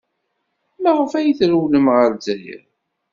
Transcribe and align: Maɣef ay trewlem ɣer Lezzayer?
Maɣef 0.81 1.11
ay 1.19 1.29
trewlem 1.39 1.85
ɣer 1.95 2.09
Lezzayer? 2.13 2.63